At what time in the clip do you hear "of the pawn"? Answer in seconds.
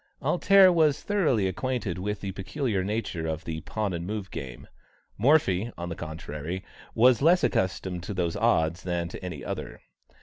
3.27-3.93